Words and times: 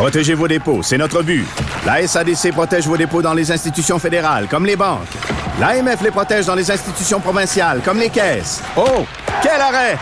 Protégez 0.00 0.32
vos 0.32 0.48
dépôts, 0.48 0.82
c'est 0.82 0.96
notre 0.96 1.22
but. 1.22 1.44
La 1.84 2.06
SADC 2.06 2.52
protège 2.52 2.86
vos 2.86 2.96
dépôts 2.96 3.20
dans 3.20 3.34
les 3.34 3.52
institutions 3.52 3.98
fédérales, 3.98 4.46
comme 4.48 4.64
les 4.64 4.74
banques. 4.74 5.06
L'AMF 5.60 6.00
les 6.00 6.10
protège 6.10 6.46
dans 6.46 6.54
les 6.54 6.70
institutions 6.70 7.20
provinciales, 7.20 7.82
comme 7.84 7.98
les 7.98 8.08
caisses. 8.08 8.62
Oh, 8.78 9.04
quel 9.42 9.60
arrêt! 9.60 9.98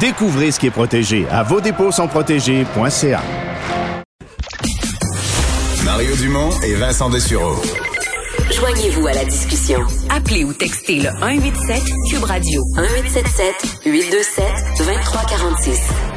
Découvrez 0.00 0.50
ce 0.50 0.58
qui 0.58 0.66
est 0.66 0.72
protégé 0.72 1.28
à 1.30 1.44
vos 1.44 1.60
dépôts 1.60 1.92
sont 1.92 2.08
protégés.ca. 2.08 3.22
Mario 5.84 6.16
Dumont 6.16 6.50
et 6.64 6.74
Vincent 6.74 7.08
Dessureau. 7.08 7.62
Joignez-vous 8.50 9.06
à 9.06 9.12
la 9.12 9.24
discussion. 9.24 9.78
Appelez 10.08 10.42
ou 10.42 10.52
textez 10.52 10.96
le 10.96 11.10
187 11.20 11.82
Cube 12.10 12.24
Radio 12.24 12.62
1877 12.74 13.86
827 13.86 14.44
2346. 14.78 16.09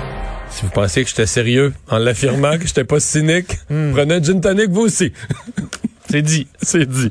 Vous 0.64 0.70
pensez 0.70 1.04
que 1.04 1.09
j'étais 1.09 1.25
sérieux 1.25 1.73
en 1.89 1.98
l'affirmant 1.98 2.57
que 2.57 2.66
j'étais 2.66 2.86
pas 2.86 3.02
cynique, 3.02 3.57
prenez 3.68 4.16
un 4.16 4.23
gin 4.23 4.39
tonic 4.39 4.70
vous 4.70 4.83
aussi. 4.83 5.11
C'est 6.06 6.21
dit, 6.21 6.47
c'est 6.61 6.86
dit. 6.87 7.10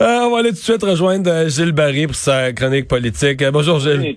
Euh, 0.00 0.22
on 0.22 0.32
va 0.32 0.38
aller 0.40 0.48
tout 0.48 0.56
de 0.56 0.60
suite 0.60 0.82
rejoindre 0.82 1.30
euh, 1.30 1.48
Gilles 1.48 1.70
Barry 1.70 2.08
pour 2.08 2.16
sa 2.16 2.52
chronique 2.52 2.88
politique. 2.88 3.40
Euh, 3.42 3.52
bonjour 3.52 3.78
Gilles. 3.78 4.16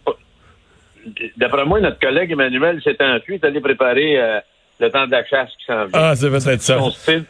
D'après 1.38 1.66
moi, 1.66 1.80
notre 1.80 2.00
collègue 2.00 2.32
Emmanuel 2.32 2.82
s'est 2.84 2.98
enfui, 3.00 3.36
est 3.36 3.44
allé 3.44 3.62
préparer 3.62 4.20
euh, 4.20 4.40
le 4.80 4.90
temps 4.90 5.06
de 5.06 5.12
la 5.12 5.24
chasse 5.24 5.50
qui 5.60 5.66
s'en 5.68 5.86
vient. 5.86 5.92
Ah, 5.94 6.16
c'est 6.16 6.32
peut-être 6.32 6.64
ça. 6.64 6.80
Son 6.80 6.90
style. 6.90 7.26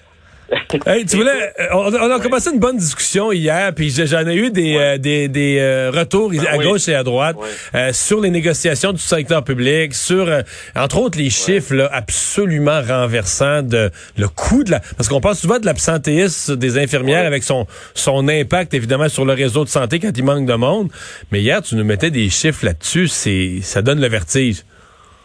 Hey, 0.85 1.05
tu 1.05 1.17
voulais, 1.17 1.53
euh, 1.59 1.67
on, 1.73 1.93
on 1.93 2.11
a 2.15 2.19
commencé 2.19 2.49
une 2.51 2.59
bonne 2.59 2.77
discussion 2.77 3.31
hier, 3.31 3.73
puis 3.75 3.89
j'en 3.91 4.27
ai 4.27 4.35
eu 4.35 4.49
des, 4.51 4.75
Ouais. 4.75 4.81
euh, 4.81 4.97
des, 4.97 5.27
des 5.27 5.57
euh, 5.59 5.91
retours 5.93 6.31
à 6.47 6.57
oui. 6.57 6.65
gauche 6.65 6.87
et 6.87 6.95
à 6.95 7.03
droite 7.03 7.35
Ouais. 7.37 7.47
euh, 7.75 7.93
sur 7.93 8.21
les 8.21 8.29
négociations 8.29 8.91
du 8.91 8.99
secteur 9.01 9.43
public, 9.43 9.93
sur, 9.93 10.27
euh, 10.27 10.41
entre 10.75 10.97
autres, 10.99 11.17
les 11.17 11.29
chiffres 11.29 11.73
là, 11.75 11.89
absolument 11.91 12.81
renversants 12.81 13.61
de 13.63 13.91
le 14.17 14.27
coût 14.27 14.63
de 14.63 14.71
la... 14.71 14.79
Parce 14.97 15.09
qu'on 15.09 15.21
parle 15.21 15.35
souvent 15.35 15.59
de 15.59 15.65
l'absentéisme 15.65 16.55
des 16.55 16.77
infirmières 16.77 17.25
avec 17.25 17.43
son, 17.43 17.67
son 17.93 18.27
impact, 18.27 18.73
évidemment, 18.73 19.09
sur 19.09 19.25
le 19.25 19.33
réseau 19.33 19.63
de 19.65 19.69
santé 19.69 19.99
quand 19.99 20.11
il 20.15 20.23
manque 20.23 20.45
de 20.47 20.53
monde. 20.55 20.89
Mais 21.31 21.41
hier, 21.41 21.61
tu 21.61 21.75
nous 21.75 21.83
mettais 21.85 22.11
des 22.11 22.29
chiffres 22.29 22.65
là-dessus, 22.65 23.07
c'est 23.07 23.59
ça 23.61 23.81
donne 23.81 24.01
le 24.01 24.07
vertige. 24.07 24.63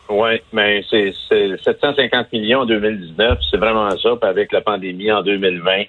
Oui, 0.09 0.41
mais 0.53 0.83
c'est 0.89 1.13
c'est 1.29 1.63
750 1.63 2.33
millions 2.33 2.61
en 2.61 2.67
2019, 2.67 3.39
c'est 3.51 3.59
vraiment 3.59 3.91
ça. 3.91 4.17
Puis 4.21 4.29
avec 4.29 4.53
la 4.53 4.63
pandémie 4.63 5.13
en 5.13 5.23
2020, 5.23 5.85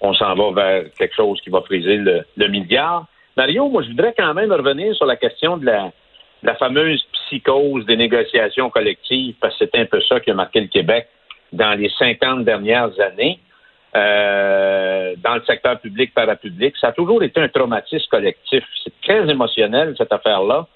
on 0.00 0.14
s'en 0.14 0.34
va 0.34 0.52
vers 0.52 0.84
quelque 0.94 1.14
chose 1.14 1.40
qui 1.42 1.50
va 1.50 1.60
friser 1.62 1.96
le, 1.96 2.24
le 2.36 2.48
milliard. 2.48 3.06
Mario, 3.36 3.68
moi, 3.68 3.82
je 3.82 3.88
voudrais 3.88 4.14
quand 4.16 4.32
même 4.34 4.52
revenir 4.52 4.94
sur 4.96 5.06
la 5.06 5.16
question 5.16 5.58
de 5.58 5.66
la, 5.66 5.92
la 6.42 6.54
fameuse 6.54 7.04
psychose 7.12 7.84
des 7.86 7.96
négociations 7.96 8.70
collectives, 8.70 9.34
parce 9.40 9.56
que 9.58 9.66
c'est 9.66 9.78
un 9.78 9.86
peu 9.86 10.00
ça 10.02 10.20
qui 10.20 10.30
a 10.30 10.34
marqué 10.34 10.60
le 10.60 10.68
Québec 10.68 11.08
dans 11.52 11.78
les 11.78 11.90
50 11.98 12.44
dernières 12.44 12.98
années. 13.00 13.38
Euh, 13.96 15.14
dans 15.18 15.34
le 15.34 15.42
secteur 15.46 15.80
public, 15.80 16.12
parapublic, 16.14 16.76
ça 16.76 16.88
a 16.88 16.92
toujours 16.92 17.22
été 17.22 17.40
un 17.40 17.48
traumatisme 17.48 18.06
collectif. 18.10 18.62
C'est 18.84 18.92
très 19.02 19.28
émotionnel, 19.30 19.94
cette 19.96 20.12
affaire-là. 20.12 20.66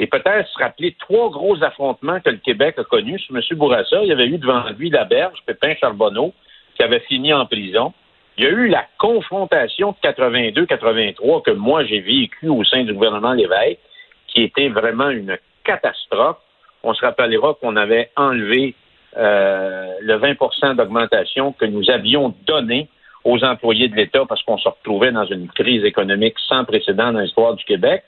Et 0.00 0.06
peut-être 0.06 0.48
se 0.48 0.58
rappeler 0.58 0.94
trois 0.98 1.30
gros 1.30 1.62
affrontements 1.62 2.20
que 2.20 2.30
le 2.30 2.36
Québec 2.36 2.76
a 2.78 2.84
connus. 2.84 3.18
Sur 3.20 3.36
M. 3.36 3.42
Bourassa, 3.52 4.02
il 4.02 4.08
y 4.08 4.12
avait 4.12 4.26
eu 4.26 4.38
devant 4.38 4.62
lui 4.78 4.90
la 4.90 5.04
berge, 5.04 5.38
Pépin 5.44 5.74
Charbonneau, 5.74 6.32
qui 6.76 6.82
avait 6.82 7.00
fini 7.00 7.32
en 7.32 7.46
prison. 7.46 7.92
Il 8.36 8.44
y 8.44 8.46
a 8.46 8.50
eu 8.50 8.68
la 8.68 8.86
confrontation 8.98 9.96
de 10.00 10.08
82-83 10.08 11.42
que 11.42 11.50
moi 11.50 11.84
j'ai 11.84 11.98
vécu 11.98 12.48
au 12.48 12.62
sein 12.62 12.84
du 12.84 12.94
gouvernement 12.94 13.32
Lévesque, 13.32 13.80
qui 14.28 14.42
était 14.42 14.68
vraiment 14.68 15.10
une 15.10 15.36
catastrophe. 15.64 16.36
On 16.84 16.94
se 16.94 17.04
rappellera 17.04 17.54
qu'on 17.54 17.74
avait 17.74 18.10
enlevé 18.14 18.76
euh, 19.16 19.94
le 20.00 20.18
20% 20.18 20.76
d'augmentation 20.76 21.52
que 21.52 21.64
nous 21.64 21.90
avions 21.90 22.32
donné 22.46 22.88
aux 23.24 23.42
employés 23.42 23.88
de 23.88 23.96
l'État 23.96 24.24
parce 24.28 24.42
qu'on 24.44 24.58
se 24.58 24.68
retrouvait 24.68 25.10
dans 25.10 25.24
une 25.24 25.48
crise 25.48 25.84
économique 25.84 26.36
sans 26.46 26.64
précédent 26.64 27.12
dans 27.12 27.20
l'histoire 27.20 27.54
du 27.54 27.64
Québec. 27.64 28.04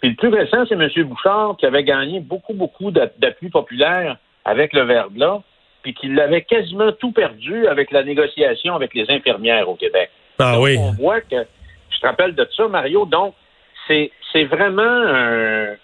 Puis 0.00 0.10
le 0.10 0.16
plus 0.16 0.28
récent, 0.28 0.64
c'est 0.68 0.74
M. 0.74 0.88
Bouchard 1.06 1.56
qui 1.58 1.66
avait 1.66 1.84
gagné 1.84 2.20
beaucoup, 2.20 2.54
beaucoup 2.54 2.90
d'a- 2.90 3.10
d'appui 3.18 3.48
populaire 3.50 4.16
avec 4.44 4.72
le 4.72 4.82
verglas, 4.82 5.42
puis 5.82 5.94
qui 5.94 6.08
l'avait 6.08 6.42
quasiment 6.42 6.92
tout 6.92 7.12
perdu 7.12 7.66
avec 7.66 7.90
la 7.90 8.02
négociation 8.02 8.74
avec 8.74 8.94
les 8.94 9.10
infirmières 9.10 9.68
au 9.68 9.74
Québec. 9.74 10.10
Ah 10.38 10.52
Donc, 10.54 10.64
oui. 10.64 10.76
On 10.78 10.92
voit 10.92 11.20
que, 11.20 11.46
je 11.90 11.98
te 11.98 12.06
rappelle 12.06 12.34
de 12.34 12.48
ça, 12.56 12.68
Mario, 12.68 13.06
donc 13.06 13.34
c'est 13.86 14.10
c'est 14.32 14.44
vraiment 14.44 14.82
un, 14.82 15.74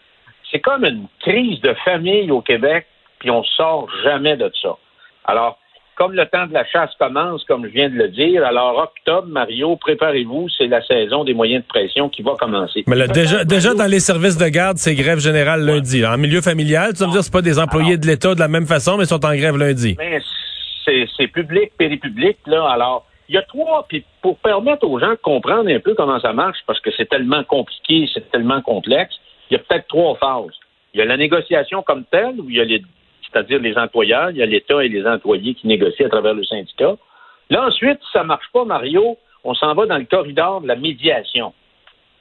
c'est 0.50 0.60
comme 0.60 0.84
une 0.84 1.06
crise 1.20 1.60
de 1.60 1.74
famille 1.84 2.30
au 2.30 2.40
Québec, 2.40 2.86
puis 3.18 3.30
on 3.30 3.42
sort 3.42 3.88
jamais 4.02 4.36
de 4.36 4.50
ça. 4.60 4.76
Alors, 5.24 5.58
comme 5.96 6.12
le 6.12 6.26
temps 6.26 6.46
de 6.46 6.52
la 6.52 6.64
chasse 6.66 6.90
commence, 6.98 7.44
comme 7.44 7.64
je 7.66 7.70
viens 7.70 7.88
de 7.88 7.94
le 7.94 8.08
dire, 8.08 8.44
alors 8.44 8.76
octobre, 8.78 9.28
Mario, 9.28 9.76
préparez-vous, 9.76 10.48
c'est 10.56 10.66
la 10.66 10.82
saison 10.84 11.24
des 11.24 11.34
moyens 11.34 11.62
de 11.62 11.68
pression 11.68 12.08
qui 12.08 12.22
va 12.22 12.32
commencer. 12.38 12.84
Mais 12.86 12.96
là, 12.96 13.06
déjà, 13.08 13.74
dans 13.74 13.86
les 13.90 14.00
services 14.00 14.36
de 14.36 14.48
garde, 14.48 14.76
c'est 14.78 14.94
grève 14.94 15.18
générale 15.18 15.64
lundi. 15.64 16.00
là. 16.00 16.14
En 16.14 16.18
milieu 16.18 16.40
familial, 16.40 16.92
tu 16.92 17.00
vas 17.00 17.06
me 17.06 17.12
dire, 17.12 17.22
c'est 17.24 17.32
pas 17.32 17.42
des 17.42 17.58
employés 17.58 17.92
Alors- 17.92 18.00
de 18.00 18.06
l'État 18.06 18.34
de 18.34 18.40
la 18.40 18.48
même 18.48 18.66
façon, 18.66 18.96
mais 18.96 19.04
ils 19.04 19.08
sont 19.08 19.24
en 19.24 19.34
grève 19.34 19.56
lundi. 19.56 19.94
Mais 19.98 20.20
c'est 20.84 21.06
c'est 21.16 21.28
public, 21.28 21.72
péripublic, 21.78 22.36
là. 22.46 22.64
Alors, 22.70 23.06
il 23.28 23.34
y 23.34 23.38
a 23.38 23.42
trois, 23.42 23.86
puis 23.88 24.04
pour 24.20 24.36
permettre 24.38 24.86
aux 24.86 24.98
gens 24.98 25.10
de 25.10 25.14
comprendre 25.22 25.70
un 25.70 25.80
peu 25.80 25.94
comment 25.94 26.20
ça 26.20 26.32
marche, 26.32 26.58
parce 26.66 26.80
que 26.80 26.90
c'est 26.96 27.08
tellement 27.08 27.42
compliqué, 27.44 28.08
c'est 28.12 28.30
tellement 28.30 28.60
complexe, 28.60 29.14
il 29.50 29.54
y 29.54 29.56
a 29.56 29.60
peut-être 29.60 29.86
trois 29.88 30.16
phases. 30.16 30.54
Il 30.92 30.98
y 30.98 31.02
a 31.02 31.06
la 31.06 31.16
négociation 31.16 31.82
comme 31.82 32.04
telle, 32.04 32.38
où 32.40 32.50
il 32.50 32.56
y 32.56 32.60
a 32.60 32.64
les, 32.64 32.82
c'est-à-dire 33.34 33.60
les 33.60 33.76
employeurs, 33.76 34.30
il 34.30 34.36
y 34.36 34.42
a 34.42 34.46
l'État 34.46 34.84
et 34.84 34.88
les 34.88 35.06
employés 35.06 35.54
qui 35.54 35.66
négocient 35.66 36.06
à 36.06 36.10
travers 36.10 36.34
le 36.34 36.44
syndicat. 36.44 36.96
Là, 37.50 37.66
ensuite, 37.66 37.98
ça 38.12 38.22
marche 38.22 38.46
pas, 38.52 38.64
Mario, 38.64 39.18
on 39.42 39.54
s'en 39.54 39.74
va 39.74 39.86
dans 39.86 39.98
le 39.98 40.04
corridor 40.04 40.60
de 40.60 40.68
la 40.68 40.76
médiation. 40.76 41.52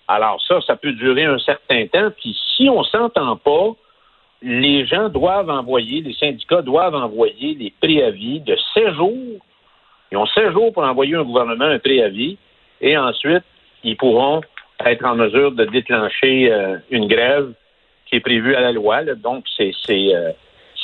Alors 0.07 0.41
ça, 0.46 0.59
ça 0.62 0.75
peut 0.75 0.91
durer 0.91 1.25
un 1.25 1.40
certain 1.40 1.88
temps, 1.88 2.09
puis 2.19 2.35
si 2.56 2.68
on 2.69 2.84
s'entend 2.84 3.38
pas, 3.38 3.72
les 4.41 4.85
gens 4.85 5.07
doivent 5.07 5.50
envoyer, 5.50 6.02
les 6.02 6.13
syndicats 6.13 6.62
doivent 6.62 6.96
envoyer 6.96 7.56
des 7.56 7.72
préavis 7.81 8.41
de 8.41 8.57
16 8.73 8.96
jours. 8.96 9.40
Ils 10.12 10.18
ont 10.18 10.25
16 10.25 10.52
jours 10.52 10.73
pour 10.73 10.84
envoyer 10.84 11.16
au 11.16 11.23
gouvernement 11.23 11.66
un 11.66 11.79
préavis 11.79 12.38
et 12.81 12.97
ensuite, 12.97 13.44
ils 13.85 13.96
pourront 13.96 14.41
être 14.85 15.06
en 15.06 15.16
mesure 15.16 15.53
de 15.53 15.63
déclencher 15.66 16.52
euh, 16.52 16.78
une 16.90 17.07
grève 17.07 17.53
qui 18.06 18.18
est 18.18 18.19
prévue 18.19 18.56
à 18.56 18.62
la 18.62 18.73
loi. 18.73 19.02
là. 19.02 19.16
Donc, 19.16 19.46
c'est 19.56 19.72
c'est, 19.85 20.13
euh, 20.13 20.31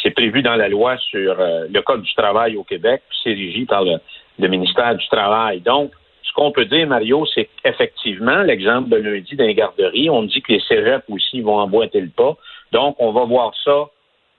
c'est 0.01 0.11
prévu 0.11 0.41
dans 0.41 0.55
la 0.55 0.69
loi 0.69 0.97
sur 0.97 1.39
euh, 1.39 1.65
le 1.69 1.81
Code 1.81 2.01
du 2.01 2.13
travail 2.13 2.55
au 2.55 2.63
Québec, 2.63 3.01
puis 3.09 3.19
c'est 3.23 3.29
régi 3.31 3.65
par 3.65 3.83
le, 3.83 3.99
ministère 4.47 4.95
du 4.95 5.07
Travail. 5.07 5.59
Donc, 5.61 5.91
ce 6.23 6.31
qu'on 6.33 6.51
peut 6.51 6.65
dire, 6.65 6.87
Mario, 6.87 7.25
c'est 7.33 7.49
qu'effectivement, 7.61 8.43
l'exemple 8.43 8.89
de 8.89 8.97
lundi 8.97 9.35
dans 9.35 9.45
les 9.45 9.55
garderies, 9.55 10.09
on 10.09 10.23
dit 10.23 10.41
que 10.41 10.53
les 10.53 10.61
cégeps 10.61 11.03
aussi 11.09 11.41
vont 11.41 11.57
emboîter 11.57 11.99
le 11.99 12.09
pas. 12.09 12.38
Donc, 12.71 12.95
on 12.99 13.11
va 13.11 13.25
voir 13.25 13.53
ça 13.65 13.89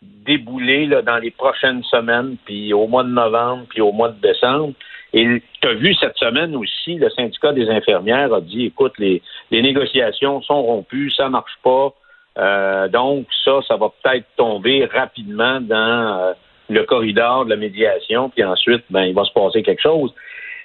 débouler 0.02 0.86
là, 0.86 1.02
dans 1.02 1.18
les 1.18 1.30
prochaines 1.30 1.82
semaines, 1.84 2.36
puis 2.44 2.72
au 2.72 2.86
mois 2.86 3.04
de 3.04 3.10
novembre, 3.10 3.64
puis 3.68 3.80
au 3.80 3.92
mois 3.92 4.08
de 4.08 4.20
décembre. 4.20 4.72
Et 5.12 5.42
tu 5.60 5.68
as 5.68 5.74
vu 5.74 5.94
cette 5.94 6.16
semaine 6.16 6.54
aussi, 6.56 6.94
le 6.94 7.10
syndicat 7.10 7.52
des 7.52 7.68
infirmières 7.68 8.32
a 8.32 8.40
dit, 8.40 8.66
écoute, 8.66 8.92
les, 8.98 9.20
les 9.50 9.60
négociations 9.60 10.40
sont 10.42 10.62
rompues, 10.62 11.10
ça 11.10 11.28
marche 11.28 11.58
pas. 11.62 11.92
Euh, 12.38 12.88
donc, 12.88 13.26
ça, 13.44 13.60
ça 13.66 13.76
va 13.76 13.90
peut-être 14.02 14.26
tomber 14.36 14.84
rapidement 14.86 15.60
dans 15.60 16.18
euh, 16.20 16.32
le 16.68 16.84
corridor 16.84 17.44
de 17.44 17.50
la 17.50 17.56
médiation, 17.56 18.30
puis 18.30 18.44
ensuite, 18.44 18.84
ben, 18.90 19.04
il 19.04 19.14
va 19.14 19.24
se 19.24 19.32
passer 19.32 19.62
quelque 19.62 19.82
chose. 19.82 20.14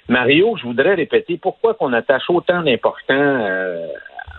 Mario, 0.08 0.56
je 0.56 0.62
voudrais 0.62 0.94
répéter 0.94 1.36
pourquoi 1.36 1.74
qu'on 1.74 1.92
attache 1.92 2.30
autant 2.30 2.62
d'importants 2.62 3.14
euh, 3.14 3.86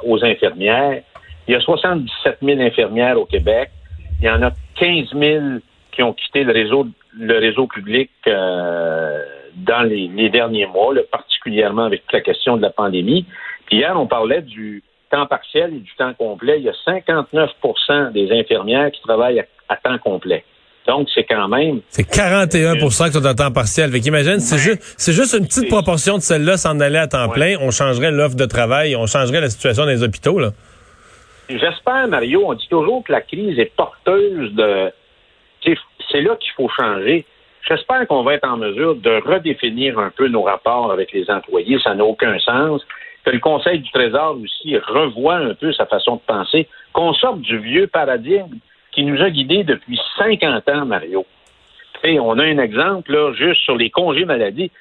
aux 0.04 0.24
infirmières? 0.24 1.02
Il 1.48 1.54
y 1.54 1.56
a 1.56 1.60
77 1.60 2.38
000 2.42 2.62
infirmières 2.62 3.20
au 3.20 3.26
Québec. 3.26 3.70
Il 4.22 4.28
y 4.28 4.30
en 4.30 4.42
a 4.42 4.52
15 4.76 5.14
000 5.14 5.44
qui 5.92 6.04
ont 6.04 6.14
quitté 6.14 6.44
le 6.44 6.54
réseau, 6.54 7.68
public 7.68 8.09
dans 8.26 9.82
les, 9.82 10.30
derniers 10.30 10.66
mois, 10.68 10.94
particulièrement 11.12 11.84
avec 11.84 12.03
la 12.12 12.22
question 12.22 12.58
de 12.58 12.62
la 12.62 12.70
pandémie. 12.70 13.26
Puis 13.66 13.78
hier, 13.78 14.00
on 14.00 14.08
parlait 14.08 14.41
du 14.41 14.84
temps 15.09 15.26
partiel 15.26 15.74
et 15.76 15.80
du 15.80 15.92
temps 15.98 16.14
complet. 16.14 16.59
Il 16.59 16.66
y 16.66 16.70
a 16.70 16.74
59% 16.86 18.12
des 18.12 18.32
infirmières 18.32 18.92
qui 18.92 19.02
travaillent 19.02 19.40
à, 19.40 19.46
à 19.70 19.76
temps 19.78 19.98
complet. 19.98 20.44
Donc, 20.88 21.09
c'est 21.14 21.26
quand 21.26 21.50
même 21.50 21.82
C'est 21.90 22.09
41% 22.09 23.08
qui 23.08 23.12
sont 23.12 23.26
à 23.26 23.34
temps 23.34 23.52
partiel. 23.52 23.92
Fait 23.92 24.00
qu'imagine, 24.00 24.40
c'est 24.40 24.58
juste, 24.58 24.80
c'est 24.98 25.12
juste 25.12 25.34
une 25.38 25.46
petite 25.46 25.68
proportion 25.68 26.16
de 26.16 26.22
celle-là 26.22 26.56
s'en 26.56 26.80
aller 26.80 26.98
à 26.98 27.08
temps 27.08 27.28
Ouais. 27.28 27.34
plein. 27.34 27.56
On 27.59 27.72
changerait 27.72 28.12
l'offre 28.12 28.36
de 28.38 28.46
travail, 28.46 28.96
on 28.96 29.06
changerait 29.06 29.42
la 29.42 29.50
situation 29.50 29.84
dans 29.84 29.90
les 29.90 30.04
hôpitaux, 30.04 30.40
là. 30.40 30.52
J'espère, 31.50 32.08
Mario, 32.08 32.44
on 32.46 32.54
dit 32.54 32.68
toujours 32.70 33.04
que 33.04 33.12
la 33.12 33.22
crise 33.22 33.58
est 33.59 33.72
porteuse 33.76 34.54
de. 34.54 34.92
C'est 36.12 36.22
là 36.22 36.36
qu'il 36.40 36.52
faut 36.56 36.70
changer. 36.70 37.26
J'espère 37.68 38.08
qu'on 38.08 38.24
va 38.24 38.36
être 38.36 38.48
en 38.48 38.56
mesure 38.58 38.96
de 38.96 39.22
redéfinir 39.26 40.00
un 40.00 40.09
peu 40.09 40.30
nos 40.30 40.44
rapports 40.44 40.90
avec 40.92 41.12
les 41.12 41.30
employés. 41.30 41.78
Ça 41.84 41.96
n'a 41.96 42.06
aucun 42.06 42.38
sens. 42.40 42.82
Que 43.28 43.34
le 43.34 43.40
Conseil 43.40 43.79
du 43.79 43.91
Trésor 43.91 44.38
aussi 44.41 44.78
revoit 44.78 45.35
un 45.35 45.53
peu 45.53 45.74
sa 45.74 45.85
façon 45.85 46.16
de 46.16 46.22
penser. 46.22 46.66
Qu'on 46.94 47.14
sorte 47.14 47.41
du 47.41 47.58
vieux 47.58 47.88
paradigme 47.88 48.56
qui 48.94 49.03
nous 49.03 49.22
a 49.22 49.29
guidés 49.29 49.66
depuis 49.66 50.00
50 50.18 50.70
ans, 50.70 50.85
Mario. 50.85 51.26
Et 52.06 52.22
on 52.22 52.40
a 52.40 52.46
un 52.46 52.58
exemple, 52.58 53.12
là, 53.12 53.34
juste 53.34 53.59
sur 53.64 53.76
les 53.76 53.90
congés 53.90 54.24
maladie. 54.24 54.72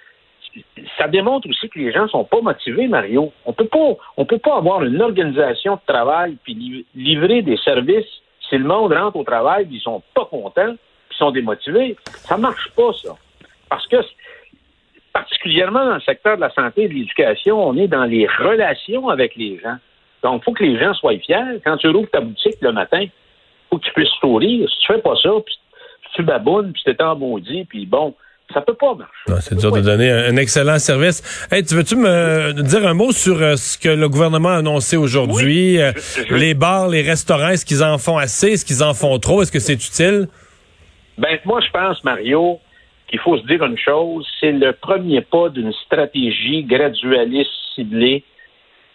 Ça 0.96 1.08
démontre 1.08 1.48
aussi 1.50 1.69
que 1.69 1.81
les 1.81 1.90
gens 1.90 2.06
sont 2.06 2.22
pas 2.22 2.40
motivés, 2.40 2.87
Mario. 2.87 3.32
On 3.46 3.52
peut 3.52 3.66
pas, 3.66 3.96
on 4.16 4.25
peut 4.25 4.38
pas 4.38 4.58
avoir 4.58 4.84
une 4.84 5.02
organisation 5.02 5.75
de 5.75 5.81
travail 5.84 6.37
puis 6.44 6.87
livrer 6.94 7.42
des 7.42 7.56
services 7.56 8.06
si 8.49 8.58
le 8.58 8.64
monde 8.64 8.92
rentre 8.92 9.16
au 9.16 9.25
travail, 9.25 9.66
ils 9.72 9.81
sont 9.81 10.04
pas 10.14 10.25
contents, 10.25 10.76
puis 11.08 11.19
sont 11.19 11.32
démotivés. 11.32 11.96
Ça 12.28 12.37
marche 12.37 12.70
pas, 12.76 12.92
ça. 12.92 13.16
Parce 13.69 13.88
que 13.88 13.96
particulièrement 15.16 15.86
dans 15.86 15.94
le 15.94 16.00
secteur 16.00 16.36
de 16.36 16.42
la 16.42 16.50
santé 16.50 16.82
et 16.82 16.88
de 16.88 16.94
l'éducation, 16.94 17.66
on 17.66 17.74
est 17.76 17.88
dans 17.88 18.04
les 18.04 18.26
relations 18.26 19.08
avec 19.08 19.34
les 19.36 19.58
gens. 19.58 19.76
Donc, 20.22 20.42
il 20.42 20.44
faut 20.44 20.52
que 20.52 20.64
les 20.64 20.78
gens 20.78 20.92
soient 20.92 21.18
fiers. 21.18 21.60
Quand 21.64 21.78
tu 21.78 21.88
rouvres 21.88 22.10
ta 22.10 22.20
boutique 22.20 22.56
le 22.60 22.72
matin, 22.72 23.00
il 23.00 23.10
faut 23.70 23.78
que 23.78 23.84
tu 23.84 23.92
puisses 23.94 24.12
sourire. 24.20 24.68
Si 24.68 24.78
tu 24.80 24.92
fais 24.92 25.00
pas 25.00 25.14
ça, 25.22 25.30
puis 25.44 25.54
tu 26.14 26.22
babounes, 26.22 26.72
puis 26.72 26.82
t'es 26.84 27.02
en 27.02 27.16
maudit, 27.16 27.64
puis 27.64 27.86
bon, 27.86 28.14
ça 28.52 28.60
peut 28.60 28.74
pas 28.74 28.94
marcher. 28.94 29.40
C'est 29.40 29.58
dur 29.58 29.72
de 29.72 29.80
donner 29.80 30.10
un, 30.10 30.36
excellent 30.36 30.78
service. 30.78 31.48
Hey, 31.50 31.64
tu 31.64 31.74
veux-tu 31.74 31.96
me 31.96 32.52
dire 32.62 32.86
un 32.86 32.94
mot 32.94 33.10
sur 33.12 33.40
euh, 33.40 33.56
ce 33.56 33.78
que 33.78 33.88
le 33.88 34.08
gouvernement 34.10 34.50
a 34.50 34.56
annoncé 34.56 34.98
aujourd'hui? 34.98 35.80
Euh, 35.80 35.92
les 36.30 36.52
bars, 36.52 36.88
les 36.88 37.02
restaurants, 37.02 37.48
est-ce 37.48 37.64
qu'ils 37.64 37.82
en 37.82 37.96
font 37.96 38.18
assez? 38.18 38.52
Est-ce 38.52 38.66
qu'ils 38.66 38.82
en 38.82 38.92
font 38.92 39.18
trop? 39.18 39.40
Est-ce 39.40 39.52
que 39.52 39.60
c'est 39.60 39.74
utile? 39.74 40.28
Ben, 41.16 41.38
moi, 41.46 41.60
je 41.62 41.70
pense, 41.70 42.04
Mario, 42.04 42.60
qu'il 43.08 43.20
faut 43.20 43.36
se 43.38 43.46
dire 43.46 43.64
une 43.64 43.78
chose, 43.78 44.26
c'est 44.40 44.52
le 44.52 44.72
premier 44.72 45.20
pas 45.20 45.48
d'une 45.48 45.72
stratégie 45.72 46.64
gradualiste 46.64 47.50
ciblée 47.74 48.24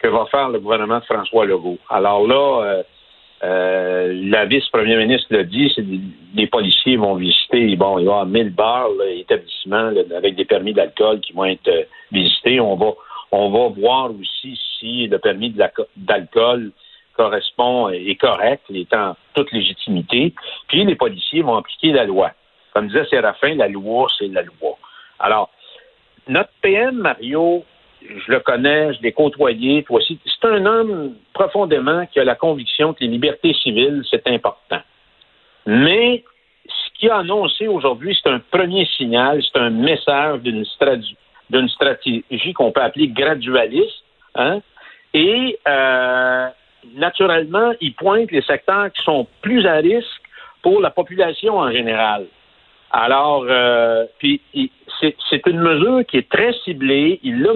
que 0.00 0.08
va 0.08 0.26
faire 0.26 0.48
le 0.48 0.58
gouvernement 0.58 0.98
de 0.98 1.04
François 1.04 1.46
Legault. 1.46 1.78
Alors 1.88 2.26
là, 2.26 2.64
euh, 2.64 2.82
euh, 3.44 4.20
la 4.24 4.44
vice-première 4.44 4.98
ministre 4.98 5.28
l'a 5.30 5.44
dit, 5.44 5.74
des, 6.34 6.46
policiers 6.46 6.96
vont 6.96 7.14
visiter, 7.14 7.74
bon, 7.76 7.98
il 7.98 8.04
y 8.04 8.08
aura 8.08 8.24
1000 8.24 8.50
bars, 8.50 8.88
établissements 9.16 9.92
avec 10.16 10.36
des 10.36 10.44
permis 10.44 10.72
d'alcool 10.72 11.20
qui 11.20 11.32
vont 11.32 11.44
être 11.44 11.68
euh, 11.68 11.84
visités. 12.12 12.60
On 12.60 12.76
va, 12.76 12.92
on 13.32 13.50
va 13.50 13.68
voir 13.68 14.10
aussi 14.10 14.58
si 14.78 15.06
le 15.08 15.18
permis 15.18 15.54
d'alcool 15.96 16.72
correspond 17.16 17.88
et 17.90 18.10
est 18.10 18.16
correct, 18.16 18.62
étant 18.72 19.16
toute 19.34 19.52
légitimité. 19.52 20.32
Puis 20.68 20.84
les 20.84 20.96
policiers 20.96 21.42
vont 21.42 21.56
appliquer 21.56 21.92
la 21.92 22.04
loi. 22.04 22.32
Comme 22.72 22.88
disait 22.88 23.04
Séraphin, 23.06 23.54
la 23.54 23.68
loi, 23.68 24.06
c'est 24.18 24.28
la 24.28 24.42
loi. 24.42 24.78
Alors, 25.18 25.50
notre 26.28 26.50
PM, 26.60 26.96
Mario, 26.96 27.64
je 28.00 28.32
le 28.32 28.40
connais, 28.40 28.94
je 28.94 29.02
l'ai 29.02 29.12
côtoyé, 29.12 29.82
toi 29.84 29.98
aussi. 29.98 30.18
C'est 30.24 30.48
un 30.48 30.64
homme 30.66 31.14
profondément 31.32 32.06
qui 32.06 32.20
a 32.20 32.24
la 32.24 32.34
conviction 32.34 32.94
que 32.94 33.00
les 33.00 33.08
libertés 33.08 33.54
civiles, 33.54 34.02
c'est 34.10 34.26
important. 34.26 34.80
Mais 35.66 36.24
ce 36.66 36.98
qu'il 36.98 37.10
a 37.10 37.18
annoncé 37.18 37.68
aujourd'hui, 37.68 38.18
c'est 38.20 38.30
un 38.30 38.40
premier 38.50 38.86
signal, 38.96 39.42
c'est 39.42 39.58
un 39.58 39.70
message 39.70 40.40
d'une 40.42 40.64
stratégie, 40.64 42.52
qu'on 42.54 42.72
peut 42.72 42.82
appeler 42.82 43.08
gradualiste. 43.08 44.04
Hein? 44.34 44.60
Et 45.14 45.58
euh, 45.68 46.48
naturellement, 46.94 47.72
il 47.80 47.94
pointe 47.94 48.30
les 48.30 48.42
secteurs 48.42 48.90
qui 48.92 49.02
sont 49.02 49.26
plus 49.42 49.66
à 49.66 49.74
risque 49.74 50.22
pour 50.62 50.80
la 50.80 50.90
population 50.90 51.58
en 51.58 51.70
général. 51.70 52.26
Alors, 52.92 53.46
euh, 53.48 54.04
puis 54.18 54.40
c'est 55.00 55.46
une 55.46 55.60
mesure 55.60 56.04
qui 56.06 56.18
est 56.18 56.28
très 56.28 56.52
ciblée. 56.64 57.18
Il 57.22 57.42
l'a 57.42 57.52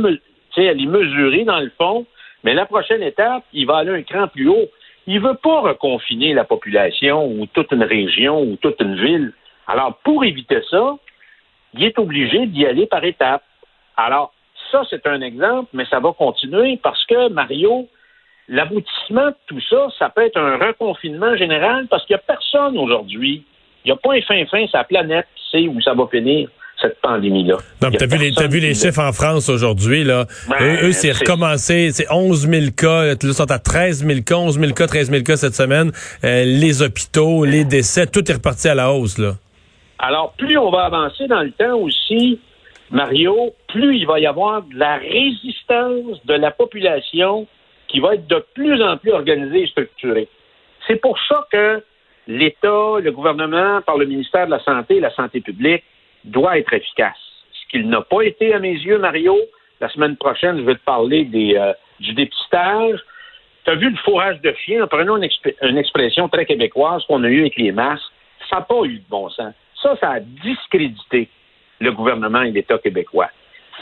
elle 0.57 0.81
est 0.81 0.87
mesurée 0.87 1.45
dans 1.45 1.61
le 1.61 1.71
fond, 1.77 2.07
mais 2.43 2.55
la 2.55 2.65
prochaine 2.65 3.03
étape, 3.03 3.45
il 3.53 3.67
va 3.67 3.77
aller 3.79 3.91
un 3.91 4.03
cran 4.03 4.27
plus 4.29 4.49
haut. 4.49 4.69
Il 5.07 5.21
veut 5.21 5.35
pas 5.35 5.61
reconfiner 5.61 6.33
la 6.33 6.45
population 6.45 7.27
ou 7.27 7.47
toute 7.47 7.71
une 7.73 7.85
région 7.85 8.43
ou 8.43 8.57
toute 8.57 8.81
une 8.81 8.97
ville. 8.97 9.33
Alors, 9.67 9.99
pour 10.03 10.25
éviter 10.25 10.63
ça, 10.71 10.97
il 11.75 11.85
est 11.85 11.99
obligé 11.99 12.47
d'y 12.47 12.65
aller 12.65 12.87
par 12.87 13.05
étapes. 13.05 13.45
Alors, 13.97 14.33
ça, 14.73 14.83
c'est 14.89 15.07
un 15.07 15.21
exemple, 15.21 15.69
mais 15.75 15.85
ça 15.85 16.01
va 16.01 16.13
continuer 16.13 16.79
parce 16.83 17.05
que, 17.05 17.29
Mario, 17.29 17.87
l'aboutissement 18.49 19.27
de 19.27 19.37
tout 19.47 19.61
ça, 19.61 19.89
ça 19.99 20.09
peut 20.09 20.23
être 20.23 20.39
un 20.39 20.57
reconfinement 20.57 21.37
général 21.37 21.87
parce 21.89 22.05
qu'il 22.07 22.15
n'y 22.15 22.21
a 22.21 22.25
personne 22.27 22.79
aujourd'hui. 22.79 23.45
Il 23.87 23.91
n'y 23.91 23.93
a 23.93 23.97
pas 23.99 24.15
un 24.15 24.21
fin 24.23 24.45
fin 24.47 24.67
sur 24.67 24.79
la 24.79 24.85
planète 24.85 25.27
qui 25.37 25.45
sait 25.49 25.69
où 25.69 25.81
ça 25.81 25.95
va 25.95 26.09
finir 26.09 26.49
cette 26.83 27.01
pandémie-là. 27.01 27.59
Donc, 27.81 27.97
t'as 27.97 28.07
vu, 28.07 28.19
les, 28.19 28.37
as 28.37 28.49
vu 28.49 28.59
les 28.59 28.75
chiffres 28.75 29.01
en 29.01 29.13
France 29.13 29.49
aujourd'hui, 29.49 30.03
là? 30.03 30.27
Ben, 30.49 30.79
eux, 30.83 30.91
c'est 30.91 31.13
recommencé, 31.13 31.93
c'est 31.93 32.11
11 32.11 32.49
000 32.49 32.65
cas, 32.77 33.15
ils 33.15 33.33
sont 33.33 33.49
à 33.49 33.61
13 33.61 34.05
000 34.05 34.21
cas, 34.27 34.35
11 34.35 34.59
000 34.59 34.73
cas, 34.73 34.89
13 34.89 35.11
000 35.13 35.23
cas 35.23 35.37
cette 35.37 35.55
semaine. 35.55 35.93
Euh, 36.25 36.45
les 36.45 36.83
hôpitaux, 36.83 37.45
les 37.45 37.65
décès, 37.65 38.09
tout 38.09 38.29
est 38.29 38.35
reparti 38.35 38.69
à 38.69 38.75
la 38.75 38.91
hausse, 38.91 39.19
là. 39.19 39.35
Alors, 40.01 40.33
plus 40.37 40.59
on 40.59 40.71
va 40.71 40.87
avancer 40.87 41.29
dans 41.29 41.43
le 41.43 41.53
temps 41.53 41.77
aussi, 41.77 42.41
Mario, 42.91 43.55
plus 43.69 43.99
il 43.99 44.07
va 44.07 44.19
y 44.19 44.27
avoir 44.27 44.63
de 44.63 44.77
la 44.77 44.97
résistance 44.97 46.25
de 46.25 46.35
la 46.35 46.51
population 46.51 47.47
qui 47.87 48.01
va 48.01 48.15
être 48.15 48.27
de 48.27 48.45
plus 48.53 48.83
en 48.83 48.97
plus 48.97 49.13
organisée 49.13 49.63
et 49.63 49.67
structurée. 49.69 50.29
C'est 50.89 51.01
pour 51.01 51.17
ça 51.29 51.47
que 51.53 51.83
l'État, 52.27 53.01
le 53.01 53.11
gouvernement, 53.11 53.81
par 53.83 53.97
le 53.97 54.07
ministère 54.07 54.47
de 54.47 54.51
la 54.51 54.61
Santé 54.61 54.97
et 54.97 55.01
la 55.01 55.15
Santé 55.15 55.41
publique, 55.41 55.85
doit 56.25 56.59
être 56.59 56.73
efficace. 56.73 57.17
Ce 57.53 57.71
qu'il 57.71 57.89
n'a 57.89 58.01
pas 58.01 58.23
été 58.23 58.53
à 58.55 58.59
mes 58.59 58.73
yeux, 58.73 58.99
Mario, 58.99 59.37
la 59.81 59.89
semaine 59.89 60.17
prochaine, 60.17 60.59
je 60.59 60.63
vais 60.63 60.75
te 60.75 60.85
parler 60.85 61.25
des, 61.25 61.57
euh, 61.57 61.73
du 62.01 62.15
dépistage. 62.15 62.99
Tu 63.65 63.71
as 63.71 63.75
vu 63.75 63.91
le 63.91 63.97
fourrage 63.97 64.41
de 64.41 64.55
chiens, 64.65 64.85
en 64.85 64.87
prenant 64.87 65.17
une, 65.17 65.79
expression 65.79 66.29
très 66.29 66.47
québécoise 66.47 67.05
qu'on 67.07 67.23
a 67.25 67.29
eue 67.29 67.41
avec 67.41 67.57
les 67.57 67.73
masques, 67.73 68.05
ça 68.49 68.57
n'a 68.57 68.63
pas 68.63 68.83
eu 68.85 68.99
de 68.99 69.09
bon 69.09 69.29
sens. 69.31 69.53
Ça, 69.83 69.97
ça 70.01 70.11
a 70.13 70.21
discrédité 70.21 71.29
le 71.81 71.93
gouvernement 71.93 72.43
et 72.43 72.51
l'État 72.51 72.79
québécois. 72.79 73.29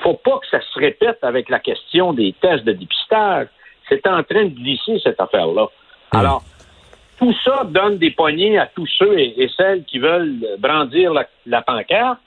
faut 0.02 0.14
pas 0.14 0.38
que 0.38 0.46
ça 0.50 0.60
se 0.60 0.78
répète 0.78 1.18
avec 1.22 1.48
la 1.48 1.60
question 1.60 2.12
des 2.12 2.34
tests 2.40 2.64
de 2.64 2.72
dépistage. 2.72 3.48
C'est 3.88 4.06
en 4.06 4.22
train 4.22 4.44
de 4.44 4.54
glisser, 4.54 4.98
cette 5.02 5.20
affaire-là. 5.20 5.66
Hmm. 6.12 6.16
Alors, 6.16 6.42
tout 7.18 7.34
ça 7.44 7.64
donne 7.64 7.98
des 7.98 8.10
poignées 8.10 8.58
à 8.58 8.66
tous 8.66 8.88
ceux 8.98 9.18
et, 9.18 9.48
celles 9.56 9.84
qui 9.84 9.98
veulent 9.98 10.36
brandir 10.58 11.12
la 11.46 11.62
pancarte. 11.62 12.18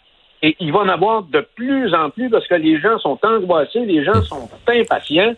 Et 0.41 0.55
il 0.59 0.71
va 0.71 0.79
en 0.79 0.89
avoir 0.89 1.23
de 1.23 1.41
plus 1.55 1.93
en 1.95 2.09
plus 2.09 2.29
parce 2.29 2.47
que 2.47 2.55
les 2.55 2.79
gens 2.79 2.99
sont 2.99 3.17
angoissés, 3.23 3.85
les 3.85 4.03
gens 4.03 4.21
sont 4.21 4.49
impatients. 4.67 5.33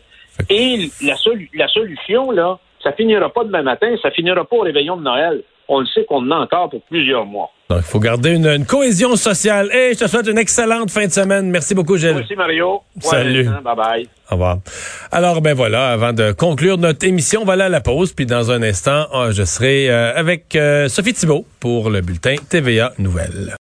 Et 0.49 0.89
la, 1.01 1.67
solution, 1.67 2.31
là, 2.31 2.59
ça 2.83 2.91
finira 2.93 3.29
pas 3.29 3.43
demain 3.43 3.61
matin, 3.61 3.95
ça 4.01 4.11
finira 4.11 4.43
pas 4.45 4.57
au 4.57 4.61
réveillon 4.61 4.97
de 4.97 5.03
Noël. 5.03 5.43
On 5.67 5.79
le 5.79 5.85
sait 5.85 6.05
qu'on 6.05 6.27
en 6.27 6.31
a 6.31 6.37
encore 6.39 6.69
pour 6.69 6.81
plusieurs 6.83 7.25
mois. 7.25 7.51
Donc, 7.69 7.81
il 7.81 7.91
faut 7.91 7.99
garder 7.99 8.31
une, 8.31 8.65
cohésion 8.65 9.15
sociale. 9.15 9.69
Et 9.71 9.93
je 9.93 9.99
te 9.99 10.07
souhaite 10.07 10.27
une 10.27 10.39
excellente 10.39 10.89
fin 10.89 11.05
de 11.05 11.11
semaine. 11.11 11.51
Merci 11.51 11.75
beaucoup, 11.75 11.97
Gilles. 11.97 12.15
Merci, 12.15 12.35
Mario. 12.35 12.81
Salut. 12.99 13.47
bye 13.63 13.75
bye. 13.75 14.09
Au 14.31 14.33
revoir. 14.33 14.57
Alors, 15.11 15.41
ben 15.41 15.53
voilà, 15.53 15.91
avant 15.91 16.11
de 16.11 16.31
conclure 16.31 16.79
notre 16.79 17.05
émission, 17.05 17.45
voilà 17.45 17.69
la 17.69 17.81
pause. 17.81 18.13
Puis 18.13 18.25
dans 18.25 18.49
un 18.49 18.63
instant, 18.63 19.05
ah, 19.13 19.27
je 19.31 19.43
serai 19.43 19.87
euh, 19.89 20.15
avec 20.15 20.55
euh, 20.55 20.87
Sophie 20.87 21.13
Thibault 21.13 21.45
pour 21.59 21.91
le 21.91 22.01
bulletin 22.01 22.35
TVA 22.49 22.93
Nouvelles. 22.97 23.55